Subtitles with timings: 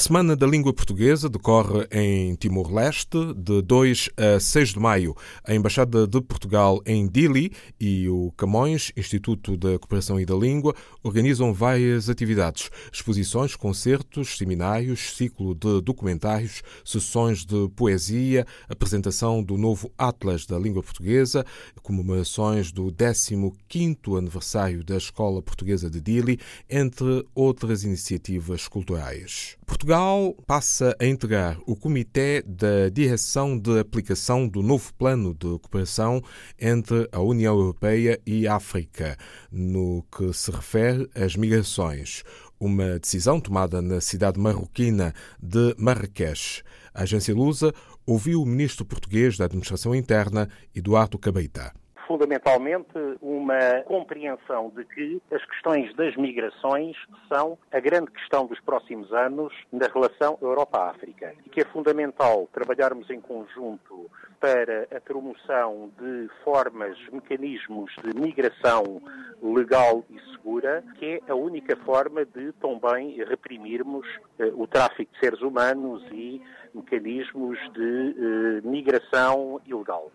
[0.00, 5.14] Semana da Língua Portuguesa decorre em Timor-Leste, de 2 a 6 de maio.
[5.44, 10.74] A Embaixada de Portugal em Dili e o Camões, Instituto da Cooperação e da Língua,
[11.02, 19.92] organizam várias atividades: exposições, concertos, seminários, ciclo de documentários, sessões de poesia, apresentação do novo
[19.98, 21.44] Atlas da Língua Portuguesa,
[21.82, 26.40] comemorações do 15º aniversário da Escola Portuguesa de Dili,
[26.70, 29.58] entre outras iniciativas culturais.
[29.80, 36.22] Portugal passa a integrar o Comitê da Direção de Aplicação do novo Plano de Cooperação
[36.60, 39.16] entre a União Europeia e a África,
[39.50, 42.22] no que se refere às migrações.
[42.60, 46.62] Uma decisão tomada na cidade marroquina de Marrakech.
[46.92, 47.72] A agência Lusa
[48.04, 51.72] ouviu o ministro português da Administração Interna, Eduardo Cabeita
[52.10, 56.96] fundamentalmente uma compreensão de que as questões das migrações
[57.32, 61.32] são a grande questão dos próximos anos na relação Europa-África.
[61.46, 69.00] E que é fundamental trabalharmos em conjunto para a promoção de formas, mecanismos de migração
[69.40, 74.04] legal e segura, que é a única forma de também reprimirmos
[74.40, 76.42] eh, o tráfico de seres humanos e
[76.74, 80.10] mecanismos de eh, migração ilegal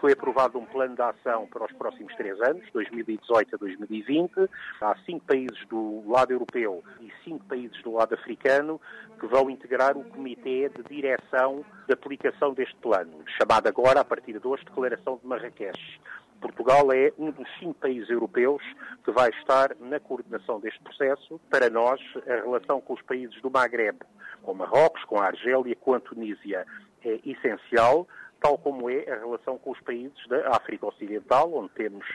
[0.00, 4.32] foi aprovado um plano de ação para os próximos três anos, 2018 a 2020.
[4.80, 8.80] Há cinco países do lado europeu e cinco países do lado africano
[9.18, 14.38] que vão integrar o Comitê de Direção de Aplicação deste plano, chamado agora, a partir
[14.38, 16.00] de hoje, Declaração de Marrakech.
[16.40, 18.62] Portugal é um dos cinco países europeus
[19.04, 21.40] que vai estar na coordenação deste processo.
[21.50, 23.98] Para nós, a relação com os países do Magreb,
[24.42, 26.64] com Marrocos, com a Argélia, com a Tunísia,
[27.04, 28.06] é essencial
[28.40, 32.06] tal como é a relação com os países da África Ocidental, onde temos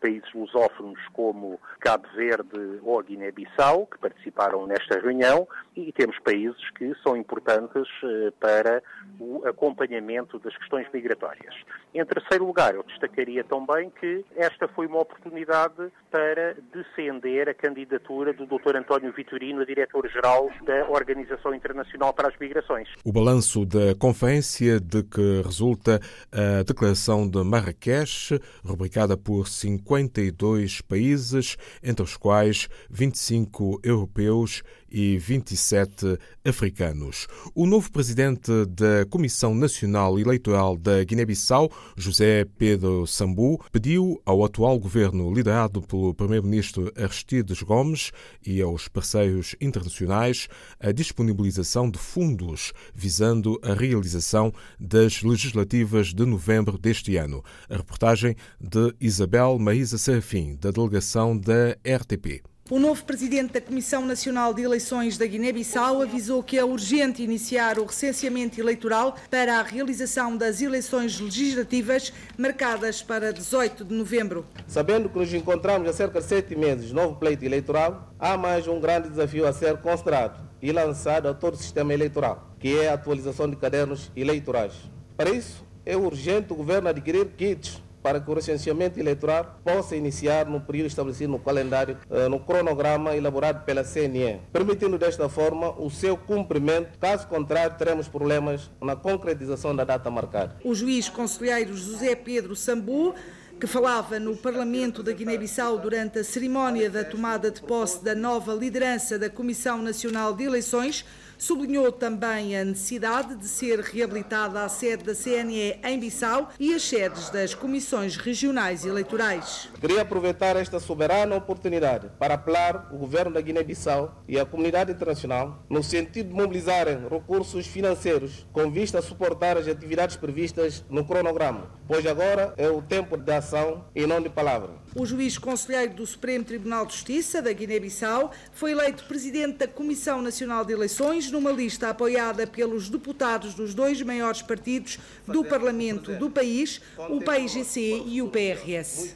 [0.00, 5.46] países lusófonos como Cabo Verde ou Guiné-Bissau, que participaram nesta reunião,
[5.76, 8.82] e temos países que são importantes eh, para
[9.20, 11.54] o acompanhamento das questões migratórias.
[11.94, 18.32] Em terceiro lugar, eu destacaria também que esta foi uma oportunidade para defender a candidatura
[18.32, 18.76] do Dr.
[18.76, 22.88] António Vitorino a diretor-geral da Organização Internacional para as Migrações.
[23.04, 26.00] O balanço da conferência de que resulta
[26.32, 29.48] a Declaração de Marrakech, rubricada por
[29.88, 37.26] 52 países, entre os quais 25 europeus e 27 africanos.
[37.54, 44.78] O novo presidente da Comissão Nacional Eleitoral da Guiné-Bissau, José Pedro Sambu, pediu ao atual
[44.78, 48.12] governo liderado pelo primeiro-ministro Aristides Gomes
[48.46, 50.48] e aos parceiros internacionais
[50.80, 57.42] a disponibilização de fundos visando a realização das legislativas de novembro deste ano.
[57.68, 62.42] A reportagem de Isabel Maísa Serafim, da delegação da RTP.
[62.70, 67.78] O novo presidente da Comissão Nacional de Eleições da Guiné-Bissau avisou que é urgente iniciar
[67.78, 74.44] o recenseamento eleitoral para a realização das eleições legislativas marcadas para 18 de novembro.
[74.66, 78.68] Sabendo que nos encontramos há cerca de sete meses de novo pleito eleitoral, há mais
[78.68, 82.90] um grande desafio a ser considerado e lançado a todo o sistema eleitoral, que é
[82.90, 84.74] a atualização de cadernos eleitorais.
[85.16, 90.46] Para isso, é urgente o governo adquirir kits para que o recenseamento eleitoral possa iniciar
[90.46, 95.90] no período estabelecido no calendário, eh, no cronograma elaborado pela CNE, permitindo desta forma o
[95.90, 96.98] seu cumprimento.
[96.98, 100.56] Caso contrário, teremos problemas na concretização da data marcada.
[100.64, 103.14] O juiz conselheiro José Pedro Sambu
[103.58, 108.54] que falava no Parlamento da Guiné-Bissau durante a cerimónia da tomada de posse da nova
[108.54, 111.04] liderança da Comissão Nacional de Eleições,
[111.38, 116.82] Sublinhou também a necessidade de ser reabilitada a sede da CNE em Bissau e as
[116.82, 119.68] sedes das comissões regionais eleitorais.
[119.80, 125.64] Queria aproveitar esta soberana oportunidade para apelar o governo da Guiné-Bissau e a comunidade internacional
[125.70, 131.70] no sentido de mobilizarem recursos financeiros com vista a suportar as atividades previstas no cronograma,
[131.86, 134.70] pois agora é o tempo de ação e não de palavra.
[134.98, 140.20] O juiz conselheiro do Supremo Tribunal de Justiça da Guiné-Bissau foi eleito presidente da Comissão
[140.20, 146.28] Nacional de Eleições numa lista apoiada pelos deputados dos dois maiores partidos do Parlamento do
[146.28, 146.80] país,
[147.10, 149.14] o PIGC e o PRS.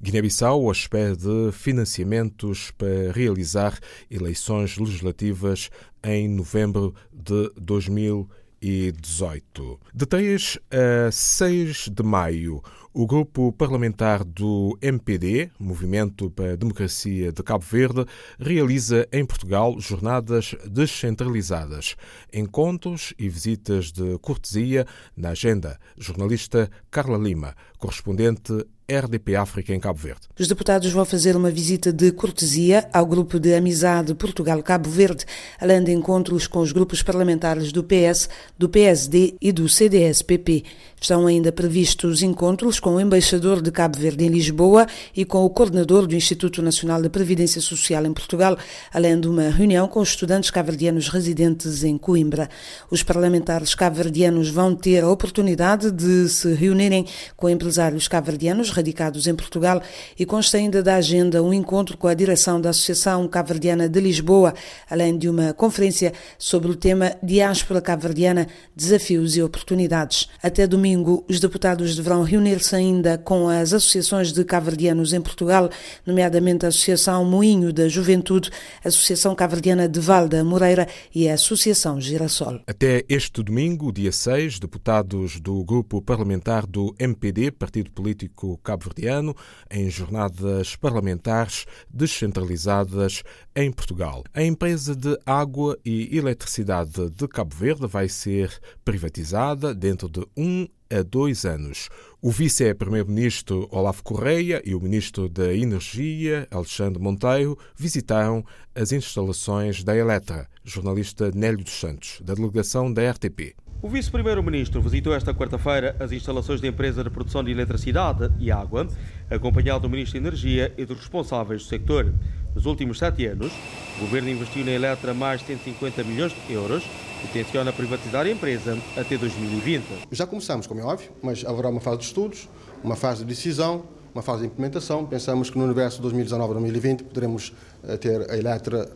[0.00, 3.78] Guiné-Bissau à espera de financiamentos para realizar
[4.10, 5.68] eleições legislativas
[6.02, 9.80] em novembro de 2020 2018.
[9.94, 12.62] De 3 a 6 de maio,
[12.92, 18.04] o grupo parlamentar do MPD, Movimento para a Democracia de Cabo Verde,
[18.38, 21.96] realiza em Portugal jornadas descentralizadas,
[22.32, 25.78] encontros e visitas de cortesia na agenda.
[25.96, 30.22] Jornalista Carla Lima, correspondente RDP África em Cabo Verde.
[30.38, 35.26] Os deputados vão fazer uma visita de cortesia ao grupo de amizade Portugal-Cabo Verde,
[35.60, 40.64] além de encontros com os grupos parlamentares do PS, do PSD e do CDS-PP.
[40.98, 45.50] Estão ainda previstos encontros com o embaixador de Cabo Verde em Lisboa e com o
[45.50, 48.56] coordenador do Instituto Nacional de Previdência Social em Portugal,
[48.90, 52.48] além de uma reunião com os estudantes cabo-verdianos residentes em Coimbra.
[52.90, 57.04] Os parlamentares cabo-verdianos vão ter a oportunidade de se reunirem
[57.36, 59.82] com empresários cabo-verdianos radicados em Portugal
[60.18, 64.54] e consta ainda da agenda um encontro com a direção da Associação Cabo-Verdiana de Lisboa,
[64.88, 70.28] além de uma conferência sobre o tema Diáspora Cabo-Verdiana, Desafios e Oportunidades.
[70.42, 75.68] Até domingo, os deputados deverão reunir-se ainda com as associações de cabo-verdianos em Portugal,
[76.06, 78.50] nomeadamente a Associação Moinho da Juventude,
[78.84, 82.60] a Associação Cabo-Verdiana de Valda Moreira e a Associação Girassol.
[82.66, 89.34] Até este domingo, dia 6, deputados do grupo parlamentar do MPD, Partido Político Cabo-Verdiano,
[89.70, 93.22] em jornadas parlamentares descentralizadas
[93.56, 94.22] em Portugal.
[94.34, 100.68] A empresa de água e eletricidade de Cabo Verde vai ser privatizada dentro de um
[100.90, 101.88] a dois anos.
[102.20, 108.44] O vice-primeiro-ministro Olavo Correia e o ministro da Energia, Alexandre Monteiro, visitaram
[108.74, 113.54] as instalações da Eletra, jornalista Nélio dos Santos, da delegação da RTP.
[113.80, 118.88] O vice-primeiro-ministro visitou esta quarta-feira as instalações da empresa de produção de eletricidade e água,
[119.30, 122.12] acompanhado do ministro da Energia e dos responsáveis do sector.
[122.56, 123.52] Nos últimos sete anos,
[123.96, 126.82] o governo investiu na Eletra mais de 150 milhões de euros
[127.22, 129.84] e tenciona privatizar a empresa até 2020.
[130.10, 132.48] Já começamos, como é óbvio, mas haverá uma fase de estudos,
[132.82, 135.06] uma fase de decisão, uma fase de implementação.
[135.06, 137.52] Pensamos que no universo 2019-2020 poderemos
[138.00, 138.90] ter a Eletra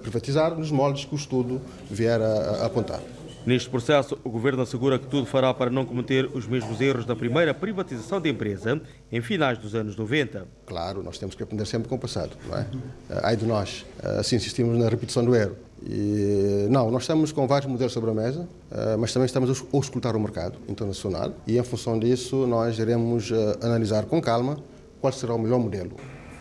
[0.00, 3.00] privatizada nos moldes que o estudo vier a apontar.
[3.44, 7.16] Neste processo, o Governo assegura que tudo fará para não cometer os mesmos erros da
[7.16, 8.80] primeira privatização da empresa
[9.10, 10.46] em finais dos anos 90.
[10.64, 12.66] Claro, nós temos que aprender sempre com o passado, não é?
[13.22, 13.84] Ai de nós,
[14.18, 15.56] assim insistimos na repetição do erro.
[15.84, 18.48] E, não, nós estamos com vários modelos sobre a mesa,
[19.00, 24.04] mas também estamos a escutar o mercado internacional e, em função disso, nós iremos analisar
[24.04, 24.56] com calma
[25.00, 25.96] qual será o melhor modelo.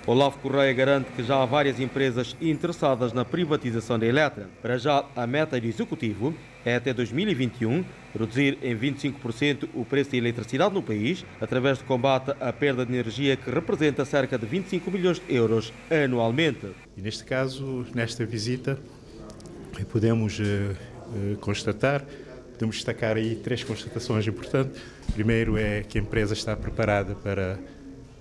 [0.06, 4.48] Olavo Correia garante que já há várias empresas interessadas na privatização da Eletra.
[4.62, 6.34] Para já, a meta do Executivo
[6.66, 7.84] é até 2021
[8.18, 12.94] reduzir em 25% o preço da eletricidade no país, através do combate à perda de
[12.94, 16.68] energia que representa cerca de 25 milhões de euros anualmente.
[16.98, 18.78] E neste caso, nesta visita,
[19.90, 22.06] podemos uh, uh, constatar,
[22.54, 24.82] podemos destacar aí três constatações importantes.
[25.14, 27.58] Primeiro é que a empresa está preparada para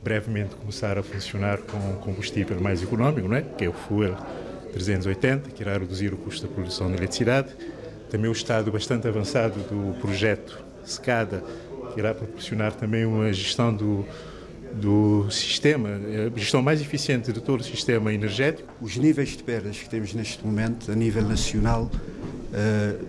[0.03, 3.43] brevemente começar a funcionar com combustível mais económico, não é?
[3.43, 4.17] que é o Fuel
[4.73, 7.51] 380, que irá reduzir o custo da produção de eletricidade.
[8.11, 11.45] Também o estado bastante avançado do projeto SCADA,
[11.93, 14.05] que irá proporcionar também uma gestão do,
[14.75, 15.89] do sistema,
[16.35, 18.69] a gestão mais eficiente de todo o sistema energético.
[18.81, 21.91] Os níveis de perdas que temos neste momento a nível nacional,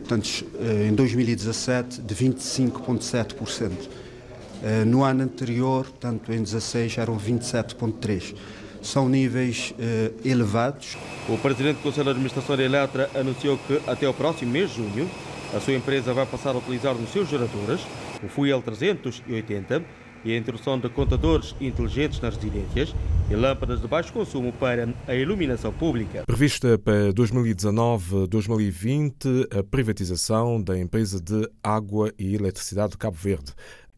[0.07, 3.71] tanto, uh, em 2017, de 25,7%.
[3.71, 8.36] Uh, no ano anterior, tanto em 16, eram 27,3%.
[8.81, 10.97] São níveis uh, elevados.
[11.29, 14.77] O presidente do Conselho de Administração da Eletra anunciou que até o próximo mês de
[14.77, 15.09] junho
[15.53, 17.81] a sua empresa vai passar a utilizar nos seus geradores
[18.23, 19.83] o Fuel 380
[20.23, 22.93] e a introdução de contadores inteligentes nas residências
[23.29, 26.23] e lâmpadas de baixo consumo para a iluminação pública.
[26.27, 33.51] Prevista para 2019-2020 a privatização da empresa de água e eletricidade de Cabo Verde.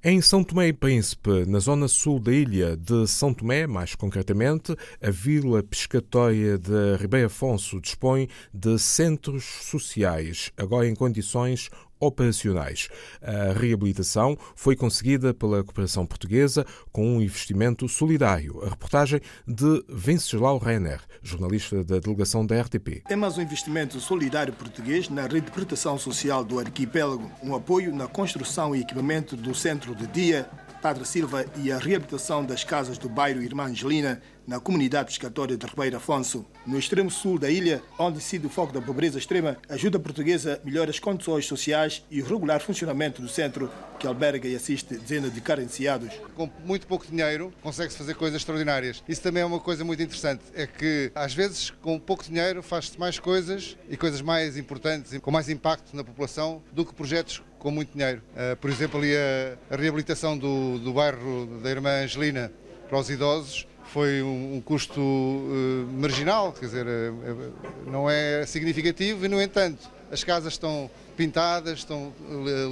[0.06, 4.76] Em São Tomé e Príncipe, na zona sul da ilha de São Tomé, mais concretamente,
[5.02, 11.70] a Vila Pescatória de Ribeiro Afonso dispõe de centros sociais, agora em condições
[12.06, 12.90] operacionais.
[13.22, 18.62] A reabilitação foi conseguida pela cooperação portuguesa com um investimento solidário.
[18.64, 23.04] A reportagem de Venceslau Renner, jornalista da delegação da RTP.
[23.10, 28.76] É mais um investimento solidário português na proteção social do arquipélago, um apoio na construção
[28.76, 30.50] e equipamento do centro de dia
[30.84, 35.66] Padre Silva e a reabilitação das casas do bairro Irmã Angelina, na comunidade pescatória de
[35.66, 36.46] Ribeiro Afonso.
[36.66, 40.60] No extremo sul da ilha, onde incide o foco da pobreza extrema, a ajuda portuguesa
[40.64, 45.34] melhora as condições sociais e o regular funcionamento do centro, que alberga e assiste dezenas
[45.34, 46.14] de carenciados.
[46.36, 49.04] Com muito pouco dinheiro, consegue-se fazer coisas extraordinárias.
[49.08, 50.42] Isso também é uma coisa muito interessante.
[50.54, 55.32] É que, às vezes, com pouco dinheiro, faz-se mais coisas e coisas mais importantes, com
[55.32, 58.22] mais impacto na população, do que projetos com muito dinheiro.
[58.34, 62.52] Uh, por exemplo, ali a reabilitação do, do bairro da Irmã Angelina
[62.90, 67.54] para os idosos foi um, um custo uh, marginal, quer dizer, uh,
[67.86, 72.12] não é significativo e, no entanto, as casas estão pintadas, estão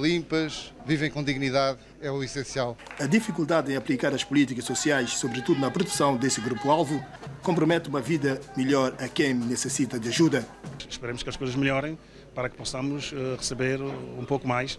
[0.00, 2.76] limpas, vivem com dignidade, é o essencial.
[2.98, 7.04] A dificuldade em aplicar as políticas sociais, sobretudo na proteção desse grupo-alvo,
[7.42, 10.46] compromete uma vida melhor a quem necessita de ajuda.
[10.88, 11.96] Esperemos que as coisas melhorem
[12.34, 14.78] para que possamos receber um pouco mais,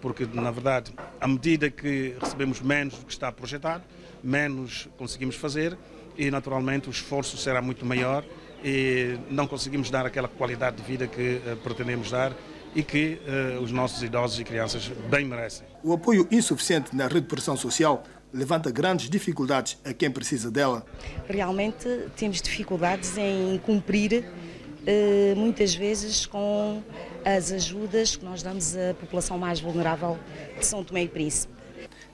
[0.00, 3.84] porque na verdade, à medida que recebemos menos do que está projetado,
[4.24, 5.76] menos conseguimos fazer
[6.16, 8.24] e naturalmente o esforço será muito maior
[8.64, 12.32] e não conseguimos dar aquela qualidade de vida que uh, pretendemos dar
[12.74, 13.20] e que
[13.58, 15.66] uh, os nossos idosos e crianças bem merecem.
[15.82, 18.02] O apoio insuficiente na rede de proteção social
[18.32, 20.84] levanta grandes dificuldades a quem precisa dela.
[21.28, 26.82] Realmente temos dificuldades em cumprir uh, muitas vezes com
[27.24, 30.18] as ajudas que nós damos à população mais vulnerável
[30.58, 31.52] de São Tomé e Príncipe.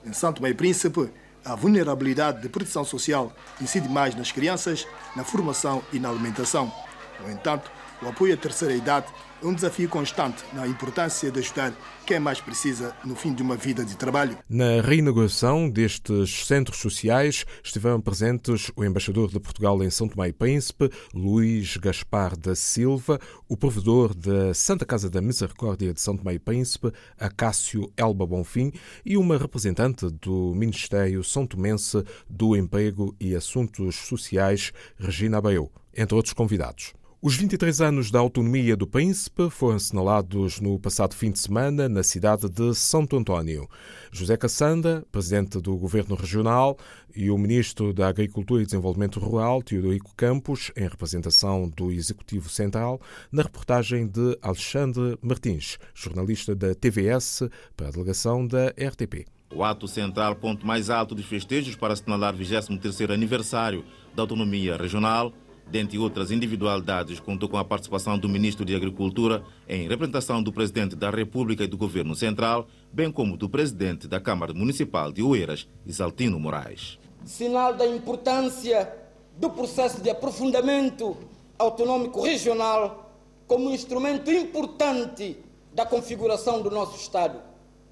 [0.05, 1.09] Em São Tomé e Príncipe,
[1.43, 6.71] a vulnerabilidade de proteção social incide mais nas crianças, na formação e na alimentação.
[7.19, 7.71] No entanto,
[8.01, 9.07] o apoio à terceira idade
[9.41, 11.73] é um desafio constante na importância de ajudar
[12.05, 14.37] quem mais precisa no fim de uma vida de trabalho.
[14.49, 20.33] Na reinauguração destes centros sociais estiveram presentes o embaixador de Portugal em São Tomé e
[20.33, 26.33] Príncipe, Luís Gaspar da Silva, o provedor da Santa Casa da Misericórdia de São Tomé
[26.33, 28.71] e Príncipe, Acácio Elba Bonfim,
[29.05, 36.15] e uma representante do Ministério São Tomense do Emprego e Assuntos Sociais, Regina Abeio, entre
[36.15, 36.93] outros convidados.
[37.23, 42.01] Os 23 anos da autonomia do Príncipe foram assinalados no passado fim de semana na
[42.01, 43.69] cidade de Santo António.
[44.11, 46.75] José Cassanda, presidente do Governo Regional,
[47.15, 52.99] e o ministro da Agricultura e Desenvolvimento Rural, Teodorico Campos, em representação do Executivo Central,
[53.31, 57.43] na reportagem de Alexandre Martins, jornalista da TVS
[57.77, 59.27] para a delegação da RTP.
[59.53, 63.85] O ato central, ponto mais alto dos festejos para assinalar o 23º aniversário
[64.15, 65.31] da autonomia regional,
[65.71, 70.95] dentre outras individualidades, contou com a participação do ministro de Agricultura em representação do presidente
[70.95, 75.67] da República e do Governo Central, bem como do presidente da Câmara Municipal de Oeiras,
[75.85, 76.99] Isaltino Moraes.
[77.23, 78.93] Sinal da importância
[79.37, 81.15] do processo de aprofundamento
[81.57, 83.15] autonômico regional
[83.47, 85.37] como instrumento importante
[85.73, 87.39] da configuração do nosso Estado.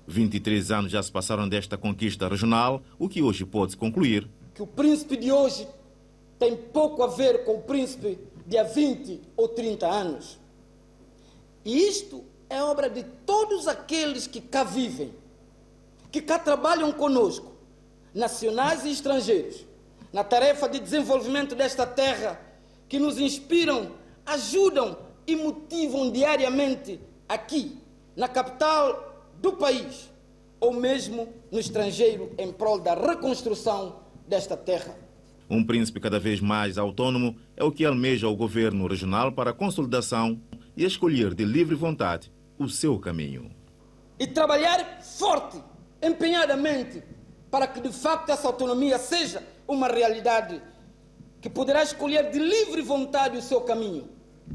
[0.06, 4.28] 23 anos já se passaram desta conquista regional, o que hoje pode-se concluir.
[4.54, 5.68] Que o príncipe de hoje
[6.40, 8.18] tem pouco a ver com o príncipe
[8.48, 10.40] de há 20 ou 30 anos.
[11.66, 15.14] E isto é obra de todos aqueles que cá vivem,
[16.12, 17.52] que cá trabalham conosco,
[18.14, 19.66] nacionais e estrangeiros,
[20.12, 22.42] na tarefa de desenvolvimento desta terra,
[22.88, 23.92] que nos inspiram,
[24.26, 27.78] ajudam e motivam diariamente aqui,
[28.16, 30.10] na capital do país,
[30.60, 35.09] ou mesmo no estrangeiro, em prol da reconstrução desta terra.
[35.50, 39.54] Um príncipe cada vez mais autônomo é o que almeja o governo regional para a
[39.54, 40.40] consolidação
[40.78, 43.50] e escolher de livre vontade o seu caminho.
[44.20, 45.60] E trabalhar forte,
[46.04, 47.02] empenhadamente,
[47.50, 50.62] para que de facto essa autonomia seja uma realidade
[51.42, 54.08] que poderá escolher de livre vontade o seu caminho.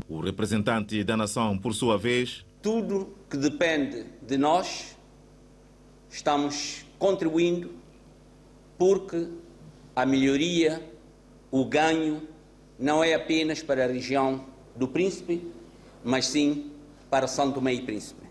[0.08, 2.46] O representante da nação, por sua vez.
[2.62, 4.96] Tudo que depende de nós,
[6.08, 7.72] estamos contribuindo
[8.78, 9.28] porque
[9.94, 10.82] a melhoria,
[11.50, 12.22] o ganho,
[12.78, 15.40] não é apenas para a região do Príncipe,
[16.02, 16.72] mas sim
[17.08, 18.24] para São Tomé e Príncipe.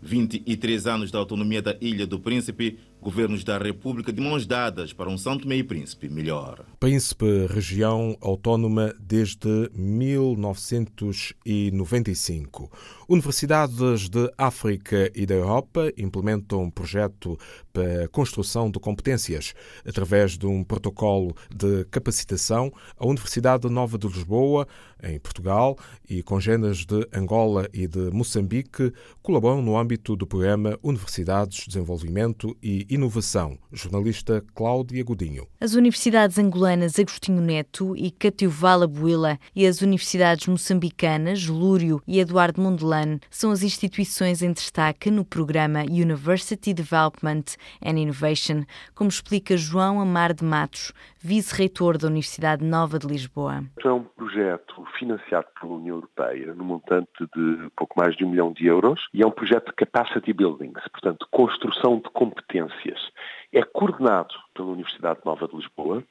[0.00, 5.08] 23 anos da autonomia da Ilha do Príncipe governos da República de mãos dadas para
[5.08, 6.64] um São Tomé e Príncipe melhor.
[6.80, 12.72] Príncipe, região autónoma desde 1995.
[13.08, 17.38] Universidades de África e da Europa implementam um projeto
[17.78, 19.54] para a construção de competências.
[19.86, 24.66] Através de um protocolo de capacitação, a Universidade Nova de Lisboa,
[25.00, 28.92] em Portugal, e congêneres de Angola e de Moçambique
[29.22, 33.56] colaboram no âmbito do programa Universidades, Desenvolvimento e Inovação.
[33.72, 35.46] Jornalista Cláudia Godinho.
[35.60, 42.60] As universidades angolanas Agostinho Neto e Catiovala Buila e as universidades moçambicanas Lúrio e Eduardo
[42.60, 47.44] Mondelano são as instituições em destaque no programa University Development
[47.84, 53.64] and Innovation, como explica João Amar de Matos, vice-reitor da Universidade Nova de Lisboa.
[53.84, 58.52] É um projeto financiado pela União Europeia no montante de pouco mais de um milhão
[58.52, 63.10] de euros e é um projeto de capacity building, portanto, construção de competências.
[63.52, 66.04] É coordenado pela Universidade Nova de Lisboa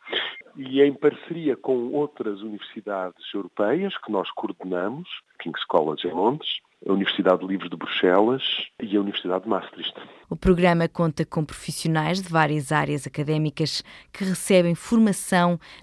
[0.55, 5.07] e em parceria com outras universidades europeias que nós coordenamos,
[5.39, 8.43] King's College em Londres, a Universidade Livre de Bruxelas
[8.81, 9.93] e a Universidade de Maastricht.
[10.29, 14.96] O programa conta com profissionais de várias áreas académicas que recebem formação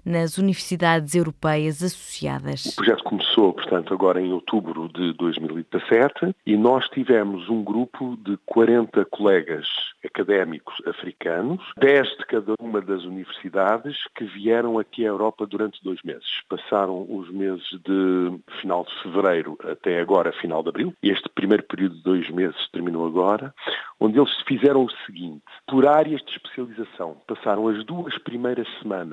[0.05, 2.65] nas universidades europeias associadas.
[2.65, 8.37] O projeto começou, portanto, agora em outubro de 2017 e nós tivemos um grupo de
[8.45, 9.67] 40 colegas
[10.05, 16.01] académicos africanos, 10 de cada uma das universidades que vieram aqui à Europa durante dois
[16.03, 16.25] meses.
[16.47, 21.95] Passaram os meses de final de fevereiro até agora, final de abril, este primeiro período
[21.95, 23.53] de dois meses terminou agora,
[23.99, 29.04] onde eles fizeram o seguinte, por áreas de especialização, passaram as duas primeiras semanas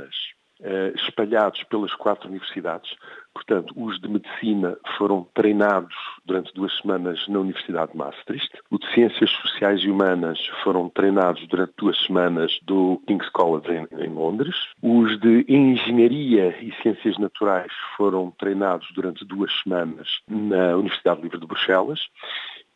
[0.60, 2.88] Uh, espalhados pelas quatro universidades.
[3.34, 5.92] Portanto, os de medicina foram treinados
[6.24, 8.48] durante duas semanas na Universidade de Maastricht.
[8.70, 14.04] Os de Ciências Sociais e Humanas foram treinados durante duas semanas do King's College em,
[14.04, 14.54] em Londres.
[14.80, 21.46] Os de Engenharia e Ciências Naturais foram treinados durante duas semanas na Universidade Livre de
[21.46, 22.00] Bruxelas.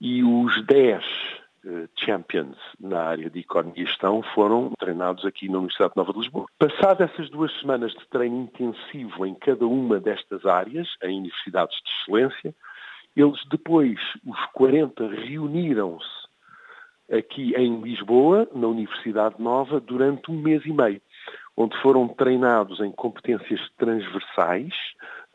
[0.00, 1.45] E os 10 eh,
[1.96, 6.46] champions na área de economia e gestão foram treinados aqui na Universidade Nova de Lisboa.
[6.58, 11.90] Passadas essas duas semanas de treino intensivo em cada uma destas áreas, em universidades de
[11.90, 12.54] excelência,
[13.16, 16.26] eles depois, os 40, reuniram-se
[17.10, 21.00] aqui em Lisboa, na Universidade Nova, durante um mês e meio,
[21.56, 24.74] onde foram treinados em competências transversais,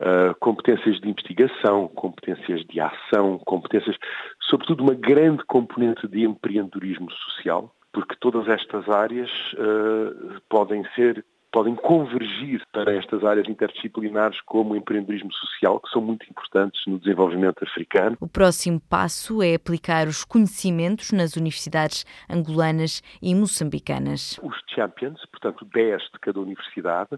[0.00, 3.96] uh, competências de investigação, competências de ação, competências,
[4.40, 11.76] sobretudo uma grande componente de empreendedorismo social, porque todas estas áreas uh, podem ser podem
[11.76, 17.62] convergir para estas áreas interdisciplinares como o empreendedorismo social, que são muito importantes no desenvolvimento
[17.62, 18.16] africano.
[18.18, 24.40] O próximo passo é aplicar os conhecimentos nas universidades angolanas e moçambicanas.
[24.42, 27.10] Os champions, portanto 10 de cada universidade,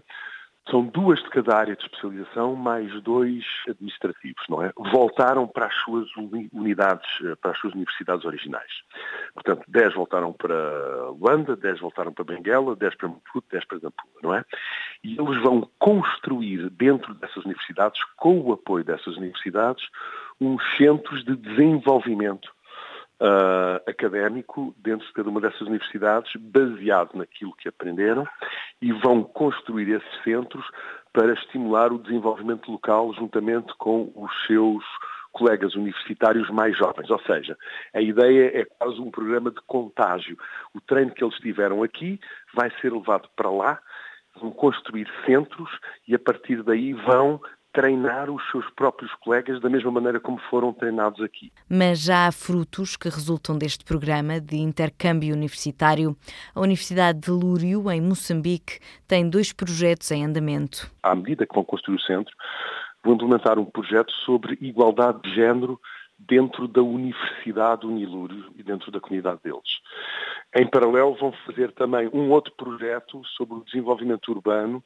[0.69, 4.71] são duas de cada área de especialização, mais dois administrativos, não é?
[4.91, 6.07] Voltaram para as suas
[6.51, 8.71] unidades, eh, para as suas universidades originais.
[9.33, 10.55] Portanto, 10 voltaram para
[11.11, 14.43] Luanda, 10 voltaram para Benguela, 10 para Maputo, 10 para Nampula, não é?
[15.03, 19.87] E eles vão construir dentro dessas universidades, com o apoio dessas universidades,
[20.41, 22.54] uns centros de desenvolvimento
[23.21, 28.27] uh, académico dentro de cada uma dessas universidades, baseado naquilo que aprenderam,
[28.81, 30.65] e vão construir esses centros
[31.13, 34.83] para estimular o desenvolvimento local juntamente com os seus
[35.31, 37.09] colegas universitários mais jovens.
[37.09, 37.57] Ou seja,
[37.93, 40.37] a ideia é quase um programa de contágio.
[40.73, 42.19] O treino que eles tiveram aqui
[42.53, 43.79] vai ser levado para lá,
[44.39, 45.69] vão construir centros
[46.07, 47.39] e a partir daí vão
[47.75, 51.51] treinar os seus próprios colegas da mesma maneira como foram treinados aqui.
[51.69, 56.15] Mas já há frutos que resultam deste programa de intercâmbio universitário.
[56.55, 60.89] A Universidade de Lúrio, em Moçambique, tem dois projetos em andamento.
[61.03, 62.33] À medida que vão construir o centro,
[63.03, 65.79] vão implementar um projeto sobre igualdade de género
[66.17, 69.81] dentro da Universidade Unilúrio e dentro da comunidade deles.
[70.55, 74.81] Em paralelo, vão fazer também um outro projeto sobre o desenvolvimento urbano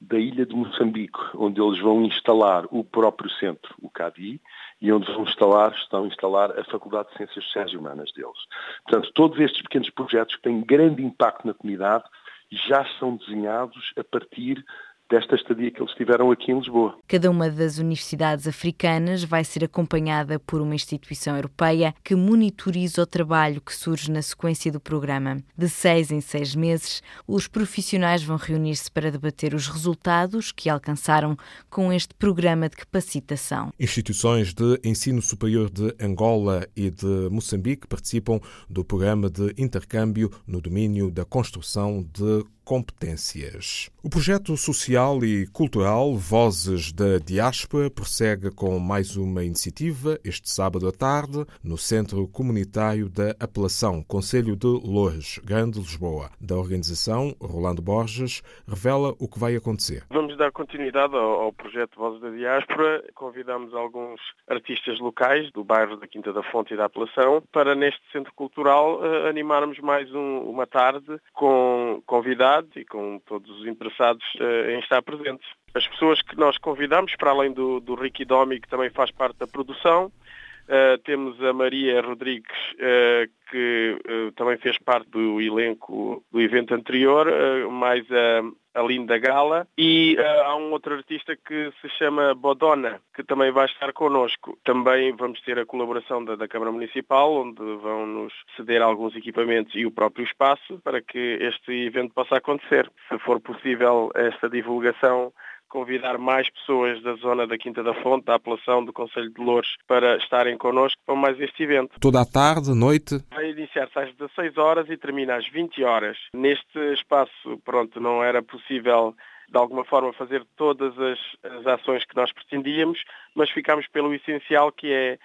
[0.00, 4.40] da ilha de Moçambique, onde eles vão instalar o próprio centro, o CADI,
[4.80, 8.38] e onde vão instalar, estão a instalar a Faculdade de Ciências Sociais e Humanas deles.
[8.84, 12.04] Portanto, todos estes pequenos projetos que têm grande impacto na comunidade
[12.50, 14.64] já são desenhados a partir
[15.10, 16.96] desta estadia que eles tiveram aqui em Lisboa.
[17.06, 23.06] Cada uma das universidades africanas vai ser acompanhada por uma instituição europeia que monitoriza o
[23.06, 25.36] trabalho que surge na sequência do programa.
[25.56, 31.36] De seis em seis meses, os profissionais vão reunir-se para debater os resultados que alcançaram
[31.68, 33.72] com este programa de capacitação.
[33.78, 40.60] Instituições de ensino superior de Angola e de Moçambique participam do programa de intercâmbio no
[40.60, 43.90] domínio da construção de competências.
[44.02, 50.88] O projeto social e cultural Vozes da Diáspora prossegue com mais uma iniciativa este sábado
[50.88, 56.30] à tarde no Centro Comunitário da Apelação, Conselho de Lourdes, Grande Lisboa.
[56.40, 60.04] Da organização, Rolando Borges revela o que vai acontecer.
[60.10, 63.04] Vamos dar continuidade ao, projeto Vozes da Diáspora.
[63.14, 68.00] Convidamos alguns artistas locais do bairro da Quinta da Fonte e da Apelação para neste
[68.12, 74.24] centro cultural eh, animarmos mais um, uma tarde com convidados e com todos os interessados
[74.36, 75.46] uh, em estar presentes.
[75.74, 79.38] As pessoas que nós convidamos, para além do, do Ricky Domi, que também faz parte
[79.38, 83.98] da produção, uh, temos a Maria Rodrigues, uh, que
[84.36, 87.26] também fez parte do elenco do evento anterior,
[87.70, 88.42] mais a
[88.74, 93.50] a Linda Gala, e uh, há um outro artista que se chama Bodona, que também
[93.52, 94.58] vai estar connosco.
[94.64, 99.74] Também vamos ter a colaboração da, da Câmara Municipal, onde vão nos ceder alguns equipamentos
[99.74, 102.90] e o próprio espaço para que este evento possa acontecer.
[103.08, 105.32] Se for possível esta divulgação
[105.74, 109.74] convidar mais pessoas da zona da Quinta da Fonte, da apelação do Conselho de Louros,
[109.88, 111.98] para estarem connosco para mais este evento.
[111.98, 113.16] Toda a tarde, noite?
[113.34, 116.16] Vai iniciar-se às 16 horas e termina às 20 horas.
[116.32, 119.16] Neste espaço, pronto, não era possível
[119.50, 123.02] de alguma forma fazer todas as, as ações que nós pretendíamos,
[123.34, 125.18] mas ficámos pelo essencial que é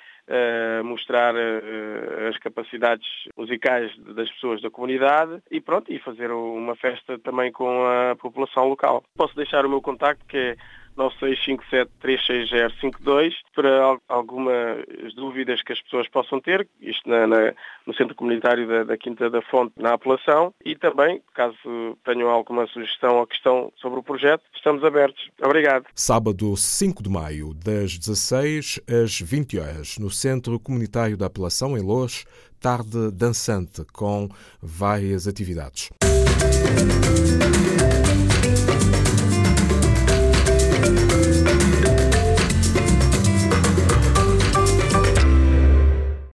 [0.83, 7.17] mostrar uh, as capacidades musicais das pessoas da comunidade e pronto, e fazer uma festa
[7.19, 9.03] também com a população local.
[9.15, 10.55] Posso deixar o meu contacto que é
[10.99, 14.85] 965736052 para algumas
[15.15, 17.53] dúvidas que as pessoas possam ter, isto na, na,
[17.87, 22.67] no Centro Comunitário da, da, Quinta da Fonte, na apelação, e também, caso tenham alguma
[22.67, 25.29] sugestão ou questão sobre o projeto, estamos abertos.
[25.41, 25.85] Obrigado.
[25.95, 31.81] Sábado 5 de maio, das 16 às 20 horas, no Centro Comunitário da Apelação, em
[31.81, 32.25] Lourdes,
[32.59, 34.27] tarde dançante, com
[34.61, 35.91] várias atividades.
[36.03, 37.98] Música